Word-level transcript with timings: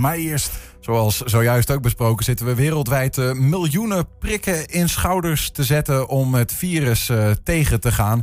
Maar 0.00 0.16
eerst. 0.16 0.50
Zoals 0.80 1.20
zojuist 1.20 1.70
ook 1.70 1.82
besproken 1.82 2.24
zitten 2.24 2.46
we 2.46 2.54
wereldwijd 2.54 3.16
uh, 3.16 3.32
miljoenen 3.32 4.06
prikken 4.18 4.66
in 4.66 4.88
schouders 4.88 5.50
te 5.50 5.64
zetten 5.64 6.08
om 6.08 6.34
het 6.34 6.52
virus 6.52 7.08
uh, 7.08 7.30
tegen 7.44 7.80
te 7.80 7.92
gaan. 7.92 8.22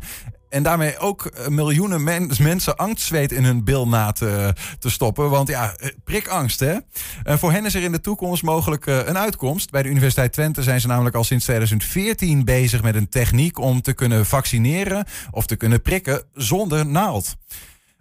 En 0.49 0.63
daarmee 0.63 0.97
ook 0.97 1.25
eh, 1.25 1.47
miljoenen 1.47 2.03
mensen 2.39 2.75
angstzweet 2.75 3.31
in 3.31 3.43
hun 3.43 3.63
bil 3.63 3.87
na 3.87 4.11
te, 4.11 4.53
te, 4.79 4.89
stoppen. 4.89 5.29
Want 5.29 5.47
ja, 5.47 5.75
prikangst 6.03 6.59
hè. 6.59 6.77
Voor 7.23 7.51
hen 7.51 7.65
is 7.65 7.76
er 7.76 7.83
in 7.83 7.91
de 7.91 8.01
toekomst 8.01 8.44
mogelijk 8.44 8.85
een 8.85 9.17
uitkomst. 9.17 9.71
Bij 9.71 9.83
de 9.83 9.89
Universiteit 9.89 10.33
Twente 10.33 10.63
zijn 10.63 10.81
ze 10.81 10.87
namelijk 10.87 11.15
al 11.15 11.23
sinds 11.23 11.44
2014 11.44 12.46
bezig 12.46 12.81
met 12.81 12.96
een 12.96 13.09
techniek 13.09 13.59
om 13.59 13.81
te 13.81 13.94
kunnen 13.94 14.25
vaccineren 14.25 15.05
of 15.31 15.46
te 15.46 15.55
kunnen 15.55 15.81
prikken 15.81 16.23
zonder 16.34 16.85
naald. 16.85 17.35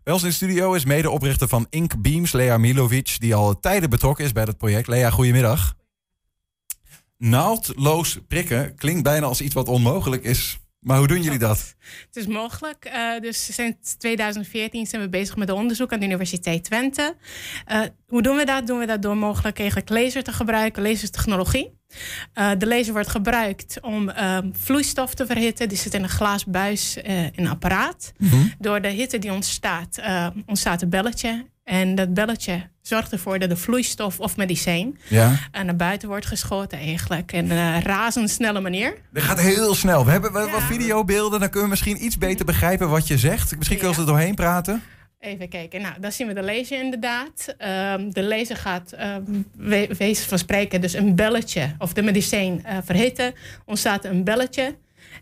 Bij 0.07 0.19
in 0.23 0.33
studio 0.33 0.73
is 0.73 0.85
medeoprichter 0.85 1.49
van 1.49 1.67
Ink 1.71 2.03
Beams, 2.03 2.33
Lea 2.33 2.59
Milovic, 2.59 3.17
die 3.19 3.35
al 3.35 3.61
tijden 3.61 3.91
betrokken 3.91 4.25
is 4.25 4.33
bij 4.33 4.43
het 4.43 4.59
project. 4.59 4.87
Lea, 4.89 5.11
goedemiddag. 5.11 5.75
Naaldloos 7.19 8.19
prikken 8.29 8.75
klinkt 8.75 9.03
bijna 9.03 9.27
als 9.27 9.41
iets 9.41 9.55
wat 9.55 9.69
onmogelijk 9.69 10.25
is. 10.25 10.59
Maar 10.81 10.99
hoe 10.99 11.07
doen 11.07 11.23
jullie 11.23 11.39
dat? 11.39 11.75
Het 12.07 12.17
is 12.17 12.27
mogelijk. 12.27 12.91
Uh, 12.95 13.21
dus 13.21 13.55
sinds 13.55 13.95
2014 13.95 14.87
zijn 14.87 15.03
we 15.03 15.09
bezig 15.09 15.37
met 15.37 15.51
onderzoek 15.51 15.93
aan 15.93 16.01
de 16.01 16.07
Universiteit 16.07 16.65
Twente. 16.65 17.17
Uh, 17.73 17.81
hoe 18.07 18.23
doen 18.23 18.37
we 18.37 18.45
dat? 18.45 18.67
Doen 18.67 18.79
we 18.79 18.87
dat 18.87 19.03
door 19.03 19.17
mogelijk 19.17 19.59
eigenlijk 19.59 19.89
laser 19.89 20.23
te 20.23 20.33
gebruiken, 20.33 20.83
lasertechnologie. 20.83 21.79
Uh, 22.35 22.51
de 22.59 22.67
laser 22.67 22.93
wordt 22.93 23.09
gebruikt 23.09 23.81
om 23.81 24.09
ehm, 24.09 24.49
vloeistof 24.53 25.15
te 25.15 25.27
verhitten. 25.27 25.69
Die 25.69 25.79
zit 25.79 25.95
in 25.95 26.03
een 26.03 26.09
glasbuis 26.09 26.97
in 26.97 27.33
een 27.35 27.49
apparaat. 27.49 28.13
Mm 28.19 28.53
Door 28.59 28.81
de 28.81 28.89
hitte 28.89 29.19
die 29.19 29.33
ontstaat, 29.33 30.01
ontstaat 30.47 30.83
een 30.83 30.89
belletje. 30.89 31.47
En 31.65 31.95
dat 31.95 32.15
belletje 32.15 32.71
zorgt 32.87 33.13
ervoor 33.13 33.39
dat 33.39 33.49
de 33.49 33.57
vloeistof 33.57 34.21
of 34.21 34.37
medicijn 34.37 34.99
ja. 35.09 35.39
Eh, 35.53 35.63
naar 35.63 35.77
buiten 35.77 36.09
wordt 36.09 36.27
geschoten 36.27 36.79
eigenlijk. 36.79 37.33
In 37.33 37.51
een 37.51 37.83
razendsnelle 37.83 38.61
manier. 38.61 38.97
Dat 39.13 39.23
gaat 39.23 39.41
heel 39.41 39.75
snel. 39.75 40.05
We 40.05 40.11
hebben 40.11 40.33
wat 40.33 40.63
videobeelden, 40.63 41.41
dan 41.41 41.49
kunnen 41.49 41.63
we 41.63 41.71
misschien 41.71 42.05
iets 42.05 42.19
beter 42.19 42.45
begrijpen 42.45 42.89
wat 42.89 43.07
je 43.07 43.19
zegt. 43.19 43.57
Misschien 43.57 43.79
kunnen 43.79 43.97
we 43.97 44.03
er 44.03 44.09
doorheen 44.09 44.35
praten. 44.35 44.83
Even 45.21 45.49
kijken. 45.49 45.81
Nou, 45.81 45.95
dan 46.01 46.13
zien 46.13 46.27
we 46.27 46.35
de 46.35 46.43
laser 46.43 46.83
inderdaad. 46.83 47.55
Um, 47.95 48.13
de 48.13 48.23
laser 48.23 48.57
gaat, 48.57 48.95
um, 49.01 49.47
we, 49.57 49.89
wees 49.99 50.21
van 50.21 50.39
spreken, 50.39 50.81
dus 50.81 50.93
een 50.93 51.15
belletje 51.15 51.75
of 51.79 51.93
de 51.93 52.03
medicijn 52.03 52.65
uh, 52.67 52.79
verhitten. 52.85 53.35
Ontstaat 53.65 54.05
een 54.05 54.25
belletje. 54.25 54.75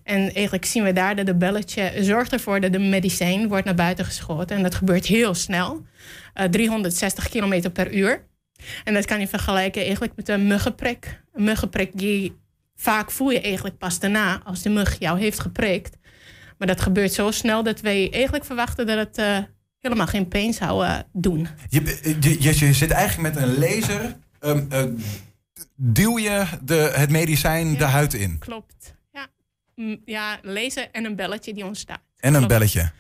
En 0.03 0.35
eigenlijk 0.35 0.65
zien 0.65 0.83
we 0.85 0.93
daar 0.93 1.17
dat 1.17 1.27
de 1.27 1.35
belletje 1.35 1.93
zorgt 2.01 2.33
ervoor 2.33 2.61
dat 2.61 2.73
de 2.73 2.79
medicijn 2.79 3.49
wordt 3.49 3.65
naar 3.65 3.75
buiten 3.75 4.05
geschoten. 4.05 4.57
En 4.57 4.63
dat 4.63 4.75
gebeurt 4.75 5.07
heel 5.07 5.35
snel. 5.35 5.83
360 6.35 7.25
eh, 7.25 7.31
km 7.31 7.71
per 7.71 7.95
uur. 7.95 8.27
En 8.85 8.95
dat 8.95 9.05
kan 9.05 9.21
je 9.21 9.29
vergelijken 9.29 9.83
eigenlijk 9.83 10.17
met 10.17 10.29
een 10.29 10.47
muggenprik. 10.47 11.23
Een 11.33 11.45
muggenprik 11.45 11.91
die 11.95 12.37
vaak 12.77 13.11
voel 13.11 13.31
je 13.31 13.41
eigenlijk 13.41 13.79
pas 13.79 13.99
daarna 13.99 14.43
als 14.45 14.63
de 14.63 14.71
mug 14.71 14.99
jou 14.99 15.19
heeft 15.19 15.41
geprikt. 15.41 15.97
Maar 16.59 16.69
dat 16.69 16.81
gebeurt 16.81 17.13
zo 17.13 17.31
snel 17.31 17.63
dat 17.63 17.81
wij 17.81 18.13
eigenlijk 18.13 18.45
verwachten 18.45 18.87
dat 18.87 18.99
het 18.99 19.19
uh, 19.19 19.39
helemaal 19.81 20.07
geen 20.07 20.29
pijn 20.29 20.53
zou 20.53 20.85
uh, 20.85 20.99
doen. 21.13 21.49
Je, 21.69 22.17
je, 22.21 22.59
je, 22.59 22.73
zit 22.73 22.91
eigenlijk 22.91 23.35
met 23.35 23.45
een 23.45 23.59
laser. 23.59 24.17
Um, 24.41 24.69
uh, 24.73 24.83
duw 25.77 26.19
je 26.19 26.45
de, 26.63 26.93
het 26.95 27.11
medicijn 27.11 27.71
ja, 27.71 27.79
de 27.79 27.85
huid 27.85 28.15
in? 28.15 28.39
Klopt. 28.39 28.95
Ja. 29.13 29.27
ja, 30.05 30.39
laser 30.43 30.89
en 30.93 31.05
een 31.05 31.17
belletje 31.17 31.55
die 31.55 31.65
ontstaat. 31.65 32.03
En 32.17 32.35
een 32.35 32.47
belletje. 32.47 32.93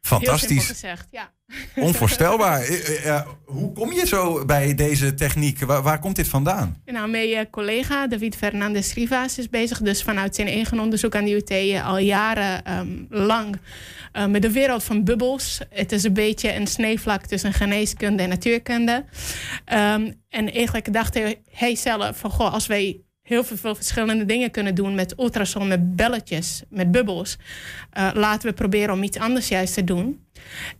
Fantastisch. 0.00 0.66
Gezegd, 0.66 1.06
ja. 1.10 1.32
Onvoorstelbaar. 1.76 2.60
Eh, 2.60 3.06
eh, 3.06 3.26
hoe 3.44 3.72
kom 3.72 3.92
je 3.92 4.06
zo 4.06 4.44
bij 4.44 4.74
deze 4.74 5.14
techniek? 5.14 5.60
Waar, 5.60 5.82
waar 5.82 5.98
komt 5.98 6.16
dit 6.16 6.28
vandaan? 6.28 6.82
Nou, 6.84 7.10
mijn 7.10 7.50
collega 7.50 8.06
David 8.06 8.36
Fernandez 8.36 8.92
Rivas 8.92 9.38
is 9.38 9.48
bezig 9.48 9.80
dus 9.80 10.02
vanuit 10.02 10.34
zijn 10.34 10.48
eigen 10.48 10.80
onderzoek 10.80 11.14
aan 11.14 11.24
de 11.24 11.34
UT 11.34 11.82
al 11.84 11.98
jaren 11.98 12.78
um, 12.78 13.06
lang 13.10 13.56
uh, 14.12 14.26
met 14.26 14.42
de 14.42 14.52
wereld 14.52 14.84
van 14.84 15.04
bubbels. 15.04 15.60
Het 15.70 15.92
is 15.92 16.04
een 16.04 16.12
beetje 16.12 16.54
een 16.54 16.66
sneeuwvlak 16.66 17.26
tussen 17.26 17.52
geneeskunde 17.52 18.22
en 18.22 18.28
natuurkunde. 18.28 19.04
Um, 19.72 20.22
en 20.28 20.52
eigenlijk 20.52 20.92
dacht 20.92 21.18
hij 21.50 21.76
zelf 21.76 22.18
van 22.18 22.30
goh, 22.30 22.52
als 22.52 22.66
wij 22.66 23.00
heel 23.28 23.44
veel 23.44 23.74
verschillende 23.74 24.24
dingen 24.24 24.50
kunnen 24.50 24.74
doen 24.74 24.94
met 24.94 25.14
ultrason, 25.18 25.68
met 25.68 25.96
belletjes, 25.96 26.62
met 26.68 26.90
bubbels. 26.90 27.36
Uh, 27.98 28.10
laten 28.14 28.48
we 28.48 28.54
proberen 28.54 28.94
om 28.94 29.02
iets 29.02 29.18
anders 29.18 29.48
juist 29.48 29.74
te 29.74 29.84
doen. 29.84 30.26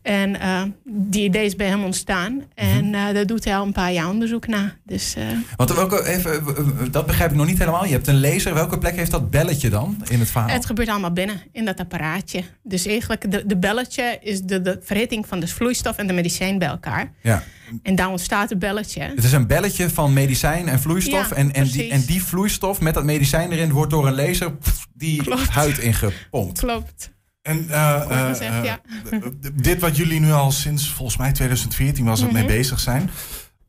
En 0.03 0.35
uh, 0.35 0.63
die 0.85 1.25
idee 1.25 1.45
is 1.45 1.57
bij 1.57 1.67
hem 1.67 1.85
ontstaan. 1.85 2.33
Mhm. 2.33 2.45
En 2.55 2.85
uh, 2.85 2.93
daar 2.93 3.27
doet 3.27 3.45
hij 3.45 3.57
al 3.57 3.67
een 3.67 3.73
paar 3.73 3.93
jaar 3.93 4.09
onderzoek 4.09 4.47
naar. 4.47 4.79
Dus. 4.85 5.17
Want 5.57 5.75
welke, 5.75 6.07
even, 6.07 6.43
dat 6.91 7.07
begrijp 7.07 7.31
ik 7.31 7.37
nog 7.37 7.47
niet 7.47 7.59
helemaal. 7.59 7.85
Je 7.85 7.93
hebt 7.93 8.07
een 8.07 8.21
laser. 8.21 8.55
Welke 8.55 8.79
plek 8.79 8.97
heeft 8.97 9.11
dat 9.11 9.31
belletje 9.31 9.71
dan 9.71 10.03
in 10.09 10.19
het 10.19 10.31
verhaal? 10.31 10.49
Het 10.49 10.67
gebeurt 10.67 10.89
allemaal 10.89 11.13
binnen, 11.13 11.43
in 11.53 11.65
dat 11.65 11.79
apparaatje. 11.79 12.43
Dus 12.63 12.87
eigenlijk, 12.87 13.31
de, 13.31 13.47
de 13.47 13.57
belletje 13.57 14.19
is 14.21 14.41
de, 14.41 14.61
de 14.61 14.79
verhitting 14.83 15.27
van 15.27 15.41
de 15.41 15.49
vloeistof 15.49 15.97
en 15.97 16.07
de 16.07 16.13
medicijn 16.13 16.59
bij 16.59 16.69
elkaar. 16.69 17.13
Ja. 17.21 17.43
En 17.83 17.95
daar 17.95 18.09
ontstaat 18.09 18.51
een 18.51 18.59
belletje. 18.59 19.01
Het 19.01 19.25
is 19.25 19.33
een 19.33 19.47
belletje 19.47 19.91
van 19.91 20.13
medicijn 20.13 20.69
en 20.69 20.81
vloeistof. 20.81 21.31
en, 21.31 21.53
en, 21.53 21.65
die, 21.65 21.91
en 21.91 22.05
die 22.05 22.23
vloeistof 22.23 22.81
met 22.81 22.95
dat 22.95 23.05
medicijn 23.05 23.53
erin 23.53 23.73
wordt 23.73 23.91
door 23.91 24.07
een 24.07 24.15
laser 24.15 24.57
die 24.95 25.23
huid 25.51 25.79
ingepompt. 25.79 26.59
Klopt. 26.59 27.17
En 27.43 27.65
uh, 27.69 28.35
ja. 28.63 28.81
dit 29.53 29.81
wat 29.81 29.97
jullie 29.97 30.21
nu 30.21 30.33
al 30.33 30.51
sinds 30.51 30.91
volgens 30.91 31.19
mij 31.19 31.33
2014 31.33 32.05
was 32.05 32.21
het 32.21 32.33
mee 32.33 32.43
mhm. 32.43 32.53
bezig 32.53 32.81
zijn. 32.81 33.11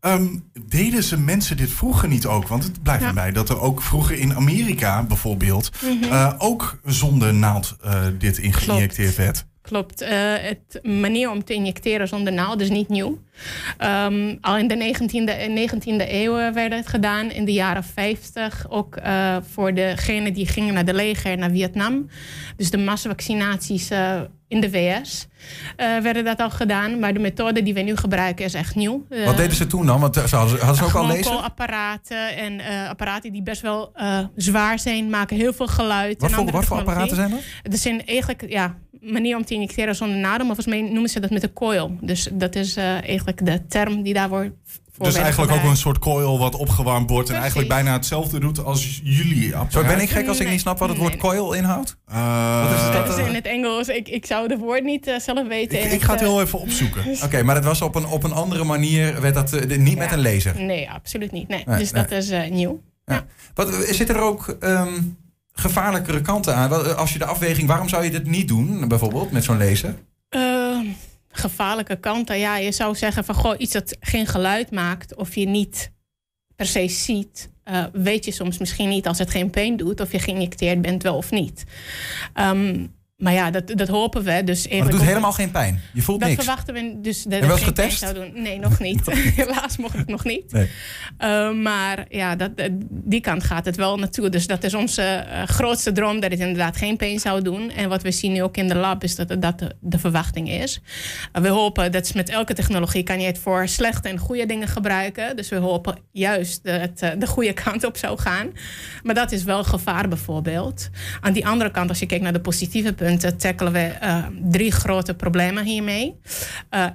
Um, 0.02 0.50
deden 0.68 1.04
ze 1.04 1.20
mensen 1.20 1.58
dit 1.58 1.72
vroeger 1.72 2.08
niet 2.08 2.26
ook? 2.26 2.48
Want 2.48 2.64
het 2.64 2.84
blijft 2.84 3.02
ja. 3.02 3.08
erbij 3.08 3.32
dat 3.32 3.50
er 3.50 3.60
ook 3.60 3.82
vroeger 3.82 4.18
in 4.18 4.36
Amerika 4.36 5.04
bijvoorbeeld 5.04 5.72
mm 5.84 5.98
ook 6.38 6.80
zonder 6.84 7.34
naald 7.34 7.78
dit 8.18 8.38
ingeïnjecteerd 8.38 9.16
werd. 9.16 9.46
Klopt. 9.70 10.06
het 10.42 10.80
manier 10.84 11.32
om 11.32 11.44
te 11.44 11.54
injecteren 11.54 12.08
zonder 12.08 12.34
naald 12.34 12.62
is 12.62 12.70
niet 12.70 12.90
nieuw. 12.90 13.20
Um, 14.06 14.38
al 14.42 14.58
in 14.58 14.68
de 14.68 14.96
19e, 14.96 15.76
19e 15.76 16.12
eeuw 16.12 16.54
werd 16.54 16.74
het 16.74 16.88
gedaan. 16.88 17.32
In 17.32 17.46
de 17.46 17.54
jaren 17.54 17.84
50 17.84 18.66
ook 18.70 18.98
uh, 18.98 19.38
voor 19.52 19.74
degenen 19.74 20.34
die 20.34 20.48
gingen 20.48 20.74
naar 20.74 20.86
de 20.86 20.94
leger, 20.94 21.38
naar 21.38 21.50
Vietnam. 21.50 22.10
Dus 22.58 22.70
de 22.70 22.78
massavaccinaties 22.78 23.92
uh, 23.92 24.22
in 24.48 24.62
de 24.62 24.70
VS 24.70 25.28
werden 25.76 26.26
dat 26.26 26.40
al 26.40 26.50
gedaan. 26.50 27.00
Maar 27.00 27.14
de 27.14 27.20
methode 27.20 27.64
die 27.64 27.74
we 27.74 27.82
nu 27.82 27.96
gebruiken 27.96 28.46
is 28.46 28.54
echt 28.54 28.76
nieuw. 28.76 29.06
Wat 29.26 29.38
deden 29.38 29.56
ze 29.56 29.68
toen 29.68 29.86
dan? 29.86 30.00
Want 30.00 30.16
ze 30.16 30.36
hadden, 30.36 30.60
hadden 30.60 30.76
ze 30.76 30.84
ook 30.84 30.94
al 30.94 31.08
lezen? 31.08 31.44
apparaten 31.44 32.38
en 32.38 32.62
apparaten 32.90 33.32
die 33.32 33.44
best 33.44 33.62
wel 33.62 33.92
zwaar 34.36 34.80
zijn, 34.80 35.10
maken 35.10 35.38
heel 35.38 35.54
veel 35.54 35.68
geluid. 35.68 36.22
Wat, 36.22 36.32
voor, 36.32 36.52
wat 36.52 36.66
voor 36.66 36.78
apparaten 36.78 37.16
zijn 37.16 37.30
dat? 37.30 37.40
Het 37.64 37.80
zijn 37.80 38.06
eigenlijk 38.06 38.50
ja, 38.50 38.76
manier 39.02 39.38
om 39.38 39.46
te 39.46 39.54
injecteren 39.54 39.96
zonder 39.96 40.18
nadem. 40.18 40.48
Maar 40.48 40.56
volgens 40.56 40.76
mij 40.76 40.82
noemen 40.82 41.10
ze 41.10 41.20
dat 41.20 41.30
met 41.30 41.44
een 41.44 41.54
coil. 41.54 41.98
Dus 42.02 42.30
dat 42.34 42.56
is 42.56 42.76
eigenlijk 42.78 43.46
de 43.46 43.68
term 43.68 44.02
die 44.02 44.14
daar 44.14 44.30
wordt 44.30 44.52
dus 45.06 45.16
eigenlijk 45.16 45.52
ook 45.52 45.64
een 45.64 45.78
soort 45.78 46.00
coil 46.00 46.40
wat 46.40 46.56
opgewarmd 46.56 47.10
wordt 47.10 47.30
en 47.30 47.36
eigenlijk 47.36 47.70
bijna 47.70 47.94
hetzelfde 47.94 48.40
doet 48.40 48.64
als 48.64 49.02
jullie 49.04 49.56
apparaat. 49.56 49.74
Zo 49.74 49.96
ben 49.96 50.00
ik 50.00 50.10
gek 50.10 50.28
als 50.28 50.40
ik 50.40 50.50
niet 50.50 50.60
snap 50.60 50.80
wat 50.80 50.90
het 50.90 50.98
woord 50.98 51.18
coil 51.18 51.54
inhoudt? 51.54 51.98
Uh, 52.12 52.64
wat 52.64 52.80
is 52.80 52.92
dat? 52.92 53.18
is 53.18 53.28
in 53.28 53.36
het 53.36 53.46
Engels. 53.46 53.88
Ik, 53.88 54.08
ik 54.08 54.26
zou 54.26 54.50
het 54.50 54.60
woord 54.60 54.84
niet 54.84 55.08
uh, 55.08 55.20
zelf 55.20 55.48
weten. 55.48 55.84
Ik, 55.84 55.92
ik 55.92 56.02
ga 56.02 56.12
het 56.12 56.22
heel 56.22 56.42
even 56.42 56.60
opzoeken. 56.60 57.04
Oké, 57.26 57.44
maar 57.44 57.56
dat 57.56 57.64
was 57.64 57.82
op 57.82 57.96
een, 57.96 58.06
op 58.06 58.24
een 58.24 58.32
andere 58.32 58.64
manier, 58.64 59.22
werd 59.22 59.34
dat 59.34 59.54
uh, 59.54 59.78
niet 59.78 59.94
ja. 59.94 59.98
met 59.98 60.12
een 60.12 60.22
laser? 60.22 60.62
Nee, 60.62 60.90
absoluut 60.90 61.32
niet. 61.32 61.48
Nee. 61.48 61.64
nee 61.66 61.78
dus 61.78 61.92
nee. 61.92 62.06
dat 62.06 62.12
is 62.12 62.32
nieuw. 62.50 62.82
Ja. 63.06 63.26
Wat, 63.54 63.74
zit 63.90 64.10
er 64.10 64.20
ook 64.20 64.58
um, 64.60 65.18
gevaarlijkere 65.54 66.22
kanten 66.22 66.56
aan? 66.56 66.98
Als 66.98 67.14
je 67.14 67.20
de 67.20 67.26
afweging, 67.26 67.68
waarom 67.68 67.90
zou 67.90 68.04
je 68.04 68.12
dit 68.12 68.26
niet 68.26 68.48
doen, 68.48 68.88
bijvoorbeeld, 68.88 69.32
met 69.32 69.44
zo'n 69.44 69.58
laser? 69.58 69.96
Ehm, 70.30 70.86
gevaarlijke 71.32 71.96
kanten. 71.96 72.40
Ja, 72.40 72.58
je 72.58 72.72
zou 72.72 72.96
zeggen 72.96 73.26
van 73.26 73.36
goh, 73.36 73.56
iets 73.58 73.74
dat 73.74 73.98
geen 74.00 74.28
geluid 74.28 74.72
maakt 74.72 75.16
of 75.16 75.36
je 75.36 75.48
niet 75.48 75.92
per 76.56 76.66
se 76.66 76.88
ziet, 76.88 77.50
uh, 77.66 77.86
weet 77.94 78.26
je 78.26 78.32
soms 78.32 78.58
misschien 78.58 78.90
niet 78.90 79.08
als 79.08 79.18
het 79.18 79.30
geen 79.30 79.50
pijn 79.50 79.78
doet 79.78 80.00
of 80.00 80.12
je 80.12 80.20
geïnjecteerd 80.20 80.82
bent 80.82 81.04
wel 81.04 81.16
of 81.16 81.32
niet. 81.32 81.64
Um, 82.36 82.98
maar 83.20 83.34
ja, 83.34 83.52
dat, 83.52 83.68
dat 83.68 83.88
hopen 83.88 84.24
we. 84.24 84.44
Dus 84.44 84.68
maar 84.68 84.78
het 84.78 84.92
doet 84.92 85.02
helemaal 85.02 85.32
geen 85.32 85.52
pijn. 85.52 85.82
Je 85.94 86.02
voelt 86.02 86.20
dat 86.20 86.30
niks. 86.30 86.46
Dat 86.46 86.56
verwachten 86.56 86.74
we 86.74 87.02
dus 87.02 87.24
dat 87.24 87.60
geen 87.60 87.74
pijn 87.74 87.92
zou 87.92 88.14
doen. 88.14 88.32
Nee, 88.42 88.60
nog 88.60 88.80
niet. 88.80 89.02
Helaas 89.36 89.78
mocht 89.78 89.98
het 89.98 90.08
nog 90.08 90.24
niet. 90.24 90.52
Nee. 90.52 90.70
Uh, 91.20 91.52
maar 91.52 92.06
ja, 92.10 92.36
dat, 92.36 92.52
die 92.90 93.22
kant 93.22 93.44
gaat 93.44 93.66
het 93.66 93.76
wel 93.76 93.98
naartoe. 93.98 94.30
Dus 94.30 94.48
dat 94.48 94.64
is 94.64 94.74
onze 94.74 95.26
uh, 95.28 95.44
grootste 95.44 95.92
droom, 95.92 96.20
dat 96.20 96.32
het 96.32 96.40
inderdaad 96.40 96.78
geen 96.78 96.98
pijn 96.98 97.20
zou 97.20 97.42
doen. 97.42 97.72
En 97.72 97.90
wat 97.90 98.02
we 98.02 98.12
zien 98.12 98.32
nu 98.32 98.44
ook 98.44 98.58
in 98.58 98.68
de 98.68 98.76
lab, 98.76 99.04
is 99.04 99.16
dat 99.16 99.42
dat 99.42 99.60
de, 99.60 99.76
de 99.80 100.00
verwachting 100.00 100.50
is. 100.50 100.82
Uh, 101.34 101.42
we 101.42 101.48
hopen 101.48 101.92
dat 101.92 102.14
met 102.14 102.30
elke 102.30 102.54
technologie 102.54 103.04
kan 103.04 103.20
je 103.20 103.28
het 103.28 103.40
voor 103.40 103.68
slechte 103.68 104.10
en 104.10 104.18
goede 104.18 104.46
dingen 104.46 104.68
gebruiken. 104.68 105.36
Dus 105.36 105.50
we 105.50 105.56
hopen 105.56 105.98
juist 106.12 106.64
dat 106.64 106.82
het 106.82 107.22
de 107.22 107.28
goede 107.28 107.54
kant 107.54 107.84
op 107.84 107.98
zou 107.98 108.20
gaan. 108.20 108.48
Maar 109.04 109.16
dat 109.16 109.32
is 109.32 109.44
wel 109.44 109.64
gevaar 109.64 110.08
bijvoorbeeld. 110.08 110.90
Aan 111.22 111.34
die 111.34 111.48
andere 111.48 111.72
kant, 111.72 111.90
als 111.90 112.00
je 112.00 112.06
kijkt 112.06 112.24
naar 112.24 112.34
de 112.34 112.40
positieve 112.40 112.94
punten 112.94 113.08
tackelen 113.18 113.74
we 113.74 113.98
uh, 114.04 114.26
drie 114.42 114.72
grote 114.72 115.14
problemen 115.14 115.66
hiermee. 115.66 116.20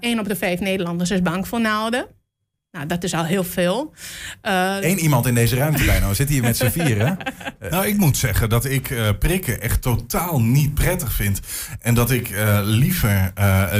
Eén 0.01 0.15
uh, 0.15 0.19
op 0.19 0.29
de 0.29 0.37
vijf 0.37 0.61
Nederlanders 0.61 1.11
is 1.11 1.23
bang 1.23 1.49
voor 1.49 1.61
naalden. 1.61 2.07
Nou, 2.75 2.87
dat 2.87 3.05
is 3.05 3.15
al 3.15 3.25
heel 3.25 3.45
veel. 3.45 3.95
Uh, 4.43 4.77
Eén 4.81 4.99
iemand 4.99 5.27
in 5.27 5.35
deze 5.35 5.57
ruimte 5.57 5.85
bijna. 5.85 6.09
We 6.09 6.15
zitten 6.15 6.35
hier 6.35 6.45
met 6.45 6.57
z'n 6.57 6.69
vieren. 6.69 7.17
nou, 7.71 7.87
ik 7.87 7.97
moet 7.97 8.17
zeggen 8.17 8.49
dat 8.49 8.65
ik 8.65 8.91
uh, 8.91 9.09
prikken 9.19 9.61
echt 9.61 9.83
totaal 9.83 10.41
niet 10.41 10.75
prettig 10.75 11.13
vind. 11.13 11.41
En 11.81 11.95
dat 11.95 12.11
ik 12.11 12.31
uh, 12.31 12.61
liever 12.63 13.33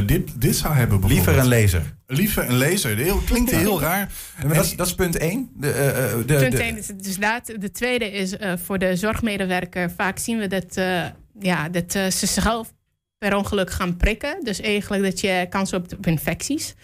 dit, 0.07 0.41
dit 0.41 0.57
zou 0.57 0.75
hebben. 0.75 1.07
Liever 1.07 1.39
een 1.39 1.49
laser. 1.49 1.83
Liever 2.07 2.49
een 2.49 2.57
laser. 2.57 2.97
Heel, 2.97 3.19
klinkt 3.19 3.51
heel 3.65 3.81
raar. 3.81 4.13
maar 4.47 4.55
dat, 4.55 4.73
dat, 4.77 4.87
is 4.87 4.95
punt 4.95 5.17
één. 5.17 5.51
De, 5.55 6.23
de, 6.27 6.35
punt 6.35 6.55
één 6.55 6.79
is 6.79 6.87
dus 6.87 7.19
dat. 7.19 7.53
De 7.59 7.71
tweede 7.71 8.11
is 8.13 8.35
voor 8.65 8.79
de 8.79 8.97
zorgmedewerker. 8.97 9.91
Vaak 9.91 10.19
zien 10.19 10.39
we 10.39 10.47
dat, 10.47 10.79
ja, 11.39 11.69
dat 11.69 11.93
ze 11.93 12.07
zichzelf 12.11 12.73
per 13.19 13.37
ongeluk 13.37 13.71
gaan 13.71 13.97
prikken. 13.97 14.45
Dus 14.45 14.61
eigenlijk 14.61 15.03
dat 15.03 15.21
je 15.21 15.47
kans 15.49 15.71
hebt 15.71 15.97
op 15.97 16.07
infecties. 16.07 16.75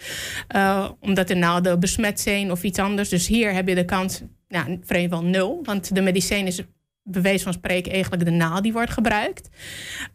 Uh, 0.55 0.89
omdat 0.99 1.27
de 1.27 1.35
naalden 1.35 1.79
besmet 1.79 2.19
zijn 2.19 2.51
of 2.51 2.63
iets 2.63 2.79
anders. 2.79 3.09
Dus 3.09 3.27
hier 3.27 3.53
heb 3.53 3.67
je 3.67 3.75
de 3.75 3.85
kans 3.85 4.21
nou, 4.47 4.79
vrijwel 4.83 5.23
nul. 5.23 5.59
Want 5.63 5.95
de 5.95 6.01
medicijn 6.01 6.47
is 6.47 6.61
bewezen 7.03 7.43
van 7.43 7.53
spreken 7.53 7.91
eigenlijk 7.91 8.25
de 8.25 8.31
naal 8.31 8.61
die 8.61 8.73
wordt 8.73 8.91
gebruikt. 8.91 9.49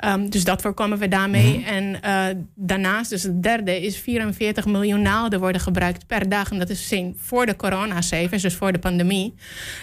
Um, 0.05 0.31
dus 0.31 0.45
dat 0.45 0.63
voorkomen 0.63 0.99
we 0.99 1.09
daarmee. 1.09 1.59
Mhm. 1.59 1.69
En 1.69 2.01
uh, 2.05 2.43
daarnaast, 2.55 3.11
dus 3.11 3.23
het 3.23 3.43
derde, 3.43 3.83
is 3.83 3.99
44 3.99 4.67
miljoen 4.67 5.03
naalden 5.03 5.41
worden 5.41 5.61
gebruikt 5.61 6.07
per 6.07 6.29
dag. 6.29 6.51
En 6.51 6.59
dat 6.59 6.71
is 6.71 6.95
voor 7.17 7.47
de 7.47 7.57
coronacijfers, 7.57 8.43
dus 8.43 8.55
voor 8.55 8.73
de 8.73 8.79
pandemie. 8.79 9.35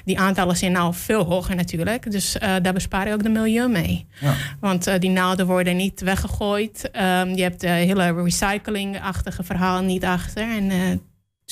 Die 0.06 0.20
aantallen 0.20 0.58
zijn 0.58 0.72
nou 0.72 0.94
veel 0.94 1.24
hoger 1.24 1.56
natuurlijk. 1.56 2.12
Dus 2.12 2.36
uh, 2.36 2.56
daar 2.62 2.74
bespaar 2.74 3.08
je 3.08 3.14
ook 3.14 3.24
de 3.24 3.30
milieu 3.30 3.68
mee. 3.68 4.06
Ja. 4.20 4.34
Want 4.60 4.88
uh, 4.88 4.94
die 5.00 5.10
naalden 5.10 5.46
worden 5.46 5.76
niet 5.76 6.02
weggegooid. 6.02 6.90
Um, 6.96 7.36
je 7.36 7.42
hebt 7.42 7.62
de 7.62 7.68
hele 7.68 8.24
recycling-achtige 8.24 9.44
verhaal 9.44 9.82
niet 9.82 10.06
achter. 10.06 10.44
En 10.44 10.72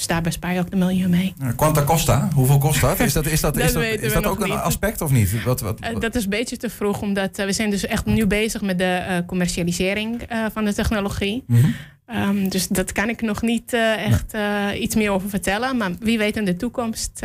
dus 0.02 0.10
daar 0.10 0.22
bespaar 0.22 0.54
je 0.54 0.60
ook 0.60 0.70
de 0.70 0.76
milieu 0.76 1.08
mee. 1.08 1.34
Quanta 1.56 1.84
costa? 1.84 2.30
Hoeveel 2.34 2.58
kost 2.58 2.82
dat? 2.82 3.00
Is 3.00 3.14
dat, 3.14 3.26
is 3.26 3.42
dat, 3.42 3.58
is 3.66 3.74
dat, 3.74 3.84
is 3.84 4.14
dat 4.14 4.26
ook 4.26 4.40
een 4.40 4.52
aspect 4.52 5.02
of 5.02 5.12
niet? 5.12 5.44
Wat, 5.44 5.62
wat, 5.62 5.80
uh, 5.84 6.00
dat 6.00 6.16
is 6.16 6.24
een 6.24 6.30
beetje 6.30 6.58
te 6.58 6.70
vroeg, 6.70 7.02
omdat 7.02 7.40
uh, 7.40 7.46
we 7.46 7.52
zijn 7.52 7.70
dus 7.70 7.86
echt 7.86 8.06
nu 8.06 8.26
bezig 8.26 8.62
met 8.62 8.78
de 8.78 9.06
uh, 9.10 9.18
commercialisering 9.28 10.22
van 10.54 10.66
de 10.66 10.74
technologie. 10.74 11.44
Mm 11.48 11.58
-hmm. 11.58 12.40
um, 12.40 12.50
dus 12.50 12.68
dat 12.68 12.92
kan 12.92 13.10
ik 13.10 13.22
nog 13.22 13.42
niet 13.42 13.74
echt 13.98 14.34
iets 14.76 14.96
meer 14.96 15.12
over 15.12 15.30
vertellen. 15.30 15.78
Maar 15.78 15.92
wie 16.00 16.18
weet 16.18 16.38
in 16.38 16.46
de 16.46 16.56
toekomst 16.56 17.20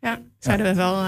ja, 0.00 0.20
zouden 0.38 0.66
ja. 0.66 0.72
we 0.72 0.78
wel... 0.78 1.04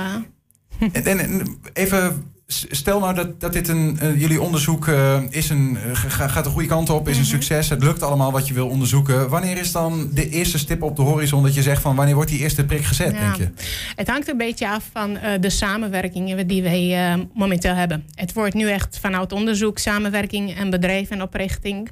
en, 0.92 1.18
en, 1.18 1.58
even 1.72 2.32
Stel 2.50 3.00
nou 3.00 3.14
dat, 3.14 3.40
dat 3.40 3.52
dit 3.52 3.68
een, 3.68 3.98
uh, 4.02 4.20
jullie 4.20 4.40
onderzoek 4.40 4.86
uh, 4.86 5.22
is 5.30 5.50
een, 5.50 5.78
uh, 5.86 5.94
gaat 6.28 6.44
de 6.44 6.50
goede 6.50 6.68
kant 6.68 6.90
op, 6.90 7.08
is 7.08 7.16
een 7.16 7.22
mhm. 7.22 7.30
succes. 7.30 7.68
Het 7.68 7.82
lukt 7.82 8.02
allemaal 8.02 8.32
wat 8.32 8.48
je 8.48 8.54
wil 8.54 8.68
onderzoeken. 8.68 9.28
Wanneer 9.28 9.58
is 9.58 9.72
dan 9.72 10.10
de 10.12 10.28
eerste 10.28 10.58
stip 10.58 10.82
op 10.82 10.96
de 10.96 11.02
horizon 11.02 11.42
dat 11.42 11.54
je 11.54 11.62
zegt 11.62 11.82
van 11.82 11.96
wanneer 11.96 12.14
wordt 12.14 12.30
die 12.30 12.38
eerste 12.38 12.64
prik 12.64 12.84
gezet, 12.84 13.12
ja. 13.12 13.20
denk 13.20 13.36
je? 13.36 13.48
Het 13.96 14.08
hangt 14.08 14.28
een 14.28 14.36
beetje 14.36 14.68
af 14.68 14.90
van 14.92 15.18
de 15.40 15.50
samenwerkingen 15.50 16.46
die 16.46 16.62
wij 16.62 17.26
momenteel 17.34 17.74
hebben. 17.74 18.04
Het 18.14 18.32
wordt 18.32 18.54
nu 18.54 18.70
echt 18.70 18.98
vanuit 19.00 19.32
onderzoek, 19.32 19.78
samenwerking 19.78 20.56
en 20.56 20.70
bedrijf 20.70 21.10
en 21.10 21.22
oprichting. 21.22 21.90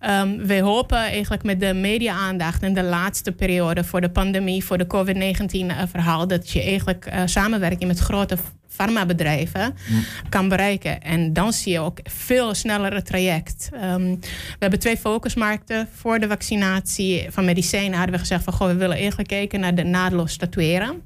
Um, 0.00 0.46
wij 0.46 0.60
hopen 0.60 0.98
eigenlijk 0.98 1.42
met 1.42 1.60
de 1.60 1.74
media-aandacht 1.74 2.62
in 2.62 2.74
de 2.74 2.82
laatste 2.82 3.32
periode 3.32 3.84
voor 3.84 4.00
de 4.00 4.10
pandemie, 4.10 4.64
voor 4.64 4.78
de 4.78 4.86
COVID-19 4.86 5.88
verhaal, 5.90 6.26
dat 6.26 6.50
je 6.50 6.62
eigenlijk 6.62 7.12
samenwerking 7.24 7.86
met 7.86 7.98
grote 7.98 8.36
farmabedrijven 8.74 9.74
mm. 9.88 10.04
kan 10.28 10.48
bereiken. 10.48 11.00
En 11.00 11.32
dan 11.32 11.52
zie 11.52 11.72
je 11.72 11.80
ook 11.80 11.98
veel 12.02 12.54
snellere 12.54 13.02
traject. 13.02 13.68
Um, 13.72 14.20
we 14.20 14.58
hebben 14.58 14.78
twee 14.78 14.96
focusmarkten. 14.96 15.88
Voor 15.92 16.18
de 16.18 16.28
vaccinatie 16.28 17.26
van 17.30 17.44
medicijnen 17.44 17.96
hadden 17.96 18.14
we 18.14 18.20
gezegd 18.20 18.44
van 18.44 18.52
goh, 18.52 18.68
we 18.68 18.74
willen 18.74 18.96
eigenlijk 18.96 19.28
kijken 19.28 19.60
naar 19.60 19.74
de 19.74 19.84
naadloos 19.84 20.36
tatoeëren. 20.36 21.02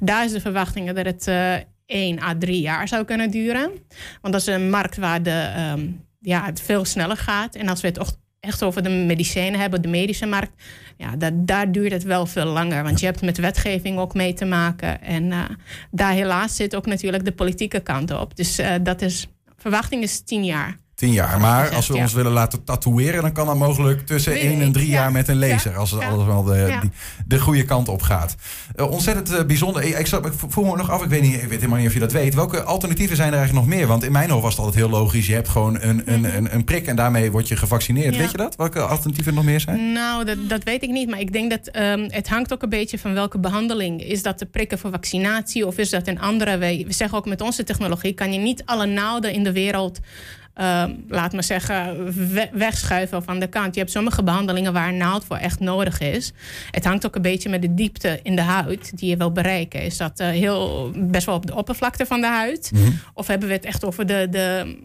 Daar 0.00 0.24
is 0.24 0.32
de 0.32 0.40
verwachting 0.40 0.92
dat 0.92 1.04
het 1.04 1.26
uh, 1.26 1.54
1 1.86 2.22
à 2.22 2.34
3 2.38 2.60
jaar 2.60 2.88
zou 2.88 3.04
kunnen 3.04 3.30
duren. 3.30 3.70
Want 4.20 4.34
dat 4.34 4.40
is 4.40 4.46
een 4.46 4.70
markt 4.70 4.96
waar 4.96 5.22
de, 5.22 5.72
um, 5.72 6.04
ja, 6.20 6.44
het 6.44 6.60
veel 6.60 6.84
sneller 6.84 7.16
gaat. 7.16 7.54
En 7.54 7.68
als 7.68 7.80
we 7.80 7.88
het 7.88 7.98
echt 8.44 8.62
over 8.62 8.82
de 8.82 8.88
medicijnen 8.88 9.60
hebben, 9.60 9.82
de 9.82 9.88
medische 9.88 10.26
markt, 10.26 10.62
ja, 10.96 11.16
dat, 11.16 11.32
daar 11.34 11.72
duurt 11.72 11.92
het 11.92 12.02
wel 12.02 12.26
veel 12.26 12.44
langer. 12.44 12.82
Want 12.82 13.00
je 13.00 13.06
hebt 13.06 13.22
met 13.22 13.38
wetgeving 13.38 13.98
ook 13.98 14.14
mee 14.14 14.32
te 14.32 14.44
maken. 14.44 15.02
En 15.02 15.24
uh, 15.24 15.44
daar 15.90 16.12
helaas 16.12 16.56
zit 16.56 16.76
ook 16.76 16.86
natuurlijk 16.86 17.24
de 17.24 17.32
politieke 17.32 17.80
kant 17.80 18.10
op. 18.20 18.36
Dus 18.36 18.58
uh, 18.58 18.74
dat 18.82 19.02
is, 19.02 19.26
verwachting 19.56 20.02
is 20.02 20.20
tien 20.20 20.44
jaar. 20.44 20.76
Tien 20.94 21.12
jaar. 21.12 21.40
Maar 21.40 21.74
als 21.74 21.86
we 21.86 21.96
ons 21.96 22.12
willen 22.12 22.32
laten 22.32 22.64
tatoeëren, 22.64 23.22
dan 23.22 23.32
kan 23.32 23.46
dat 23.46 23.56
mogelijk 23.56 24.06
tussen 24.06 24.32
één 24.32 24.60
en 24.60 24.72
drie 24.72 24.88
jaar 24.88 25.12
met 25.12 25.28
een 25.28 25.38
laser. 25.38 25.76
Als 25.76 25.90
het 25.90 26.02
alles 26.02 26.26
wel 26.26 26.42
de, 26.42 26.78
de 27.26 27.40
goede 27.40 27.64
kant 27.64 27.88
op 27.88 28.02
gaat. 28.02 28.34
Uh, 28.76 28.90
ontzettend 28.90 29.32
uh, 29.32 29.44
bijzonder. 29.44 29.82
Ik, 29.82 29.98
ik 29.98 30.32
voel 30.48 30.64
me 30.64 30.76
nog 30.76 30.90
af, 30.90 31.02
ik 31.02 31.08
weet, 31.08 31.22
niet, 31.22 31.34
ik 31.34 31.40
weet 31.40 31.50
helemaal 31.50 31.78
niet 31.78 31.86
of 31.86 31.94
je 31.94 32.00
dat 32.00 32.12
weet. 32.12 32.34
Welke 32.34 32.62
alternatieven 32.62 33.16
zijn 33.16 33.32
er 33.32 33.38
eigenlijk 33.38 33.66
nog 33.66 33.76
meer? 33.76 33.86
Want 33.86 34.04
in 34.04 34.12
mijn 34.12 34.30
hoofd 34.30 34.42
was 34.42 34.52
het 34.52 34.64
altijd 34.64 34.84
heel 34.84 34.92
logisch. 34.92 35.26
Je 35.26 35.34
hebt 35.34 35.48
gewoon 35.48 35.80
een, 35.80 36.02
een, 36.12 36.20
mhm. 36.20 36.36
een, 36.36 36.54
een 36.54 36.64
prik 36.64 36.86
en 36.86 36.96
daarmee 36.96 37.30
word 37.30 37.48
je 37.48 37.56
gevaccineerd. 37.56 38.16
Weet 38.16 38.30
je 38.30 38.36
dat? 38.36 38.56
Welke 38.56 38.80
alternatieven 38.80 39.34
nog 39.34 39.44
meer 39.44 39.60
zijn? 39.60 39.92
Nou, 39.92 40.24
dat, 40.24 40.48
dat 40.48 40.62
weet 40.64 40.82
ik 40.82 40.90
niet. 40.90 41.10
Maar 41.10 41.20
ik 41.20 41.32
denk 41.32 41.50
dat 41.50 41.76
um, 41.76 42.06
het 42.10 42.28
hangt 42.28 42.52
ook 42.52 42.62
een 42.62 42.68
beetje 42.68 42.98
van 42.98 43.14
welke 43.14 43.38
behandeling. 43.38 44.02
Is 44.02 44.22
dat 44.22 44.38
de 44.38 44.46
prikken 44.46 44.78
voor 44.78 44.90
vaccinatie 44.90 45.66
of 45.66 45.78
is 45.78 45.90
dat 45.90 46.06
een 46.06 46.20
andere? 46.20 46.58
We, 46.58 46.84
we 46.86 46.92
zeggen 46.92 47.18
ook 47.18 47.26
met 47.26 47.40
onze 47.40 47.64
technologie 47.64 48.12
kan 48.12 48.32
je 48.32 48.38
niet 48.38 48.62
alle 48.64 48.86
naalden 48.86 49.32
in 49.32 49.44
de 49.44 49.52
wereld 49.52 50.00
uh, 50.60 50.84
laat 51.08 51.32
maar 51.32 51.44
zeggen, 51.44 52.12
wegschuiven 52.52 53.22
van 53.22 53.38
de 53.38 53.46
kant. 53.46 53.74
Je 53.74 53.80
hebt 53.80 53.92
sommige 53.92 54.22
behandelingen 54.22 54.72
waar 54.72 54.88
een 54.88 54.96
naald 54.96 55.24
voor 55.24 55.36
echt 55.36 55.60
nodig 55.60 56.00
is. 56.00 56.32
Het 56.70 56.84
hangt 56.84 57.06
ook 57.06 57.14
een 57.14 57.22
beetje 57.22 57.48
met 57.48 57.62
de 57.62 57.74
diepte 57.74 58.20
in 58.22 58.36
de 58.36 58.42
huid 58.42 58.98
die 58.98 59.08
je 59.08 59.16
wil 59.16 59.32
bereiken. 59.32 59.82
Is 59.82 59.96
dat 59.96 60.20
uh, 60.20 60.28
heel, 60.28 60.90
best 60.96 61.26
wel 61.26 61.34
op 61.34 61.46
de 61.46 61.54
oppervlakte 61.54 62.06
van 62.06 62.20
de 62.20 62.26
huid? 62.26 62.70
Mm 62.74 62.82
-hmm. 62.82 62.98
Of 63.14 63.26
hebben 63.26 63.48
we 63.48 63.54
het 63.54 63.64
echt 63.64 63.84
over 63.84 64.06
de, 64.06 64.26
de 64.30 64.76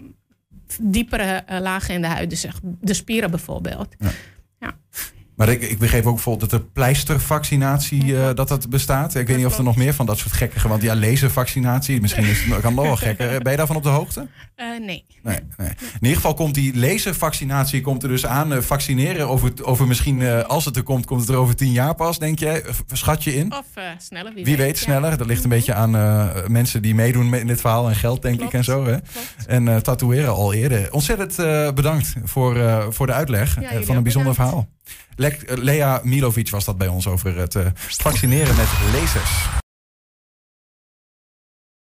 diepere 0.82 1.44
uh, 1.52 1.60
lagen 1.60 1.94
in 1.94 2.02
de 2.02 2.08
huid? 2.08 2.30
Dus 2.30 2.46
de 2.62 2.94
spieren 2.94 3.30
bijvoorbeeld. 3.30 3.96
Ja. 4.00 4.12
ja. 4.60 4.78
Maar 5.40 5.50
ik, 5.50 5.62
ik 5.62 5.78
begreep 5.78 6.06
ook 6.06 6.14
bijvoorbeeld 6.14 6.52
dat 6.52 6.62
de 6.62 6.68
pleistervaccinatie 6.74 8.04
uh, 8.04 8.30
dat 8.36 8.48
dat 8.48 8.70
bestaat. 8.70 9.16
Ik 9.16 9.28
weet 9.28 9.38
niet 9.38 9.46
of 9.46 9.58
er 9.58 9.64
nog 9.64 9.76
meer 9.76 9.94
van 9.94 10.06
dat 10.06 10.18
soort 10.18 10.34
gekkige... 10.34 10.68
Want 10.68 10.82
ja, 10.82 10.96
laservaccinatie, 10.96 12.02
misschien 12.02 12.26
is 12.26 12.44
het, 12.44 12.60
kan 12.60 12.74
nog 12.74 12.86
wel 12.86 12.96
gekker. 12.96 13.42
Ben 13.42 13.52
je 13.52 13.58
daarvan 13.58 13.76
op 13.76 13.84
de 13.84 13.90
hoogte? 13.90 14.28
Uh, 14.58 14.80
nee. 14.80 15.06
Nee, 15.24 15.40
nee. 15.58 15.70
In 15.70 15.98
ieder 16.00 16.16
geval 16.16 16.34
komt 16.34 16.54
die 16.54 16.78
laservaccinatie 16.78 17.82
komt 17.82 18.04
er 18.04 18.10
dus 18.10 18.26
aan. 18.26 18.54
Uh, 18.54 18.60
vaccineren 18.60 19.28
over, 19.28 19.52
over 19.62 19.88
misschien, 19.88 20.44
als 20.46 20.66
het 20.66 20.76
er 20.76 20.84
komt, 20.84 21.06
komt 21.06 21.22
het 21.22 21.30
er 21.30 21.36
over 21.36 21.56
tien 21.56 21.72
jaar 21.72 21.96
pas, 21.96 22.20
denk 22.20 22.40
jij? 22.40 22.64
Schat 22.92 23.24
je 23.24 23.36
in? 23.36 23.54
Of 23.54 23.66
sneller, 23.98 24.34
wie, 24.34 24.46
wie 24.46 24.58
weet. 24.58 24.78
sneller. 24.78 25.18
Dat 25.18 25.28
ligt 25.28 25.44
een 25.44 25.50
beetje 25.50 25.74
aan 25.74 25.92
mensen 26.48 26.82
die 26.82 26.96
meedoen 26.96 27.34
in 27.34 27.48
dit 27.48 27.62
verhaal. 27.62 27.90
En 27.90 27.96
geld, 27.96 28.22
denk 28.22 28.42
ik, 28.42 28.54
en 28.54 28.64
zo. 28.64 28.86
Hè? 28.86 28.98
En 29.48 29.84
tatoeëren 29.84 30.34
al 30.34 30.54
eerder. 30.54 30.94
Ontzettend 30.94 31.36
bedankt 31.76 32.14
voor, 32.24 32.86
voor 32.94 33.08
de 33.08 33.14
uitleg 33.14 33.58
van 33.82 33.96
een 33.96 34.04
bijzonder 34.04 34.34
verhaal. 34.34 34.68
Le 35.16 35.38
Lea 35.46 36.02
Milovic 36.04 36.50
was 36.50 36.66
dat 36.66 36.78
bij 36.78 36.88
ons 36.88 37.08
over 37.08 37.38
het 37.38 37.56
uh, 37.56 37.66
vaccineren 37.76 38.56
met 38.56 38.68
lasers. 38.94 39.59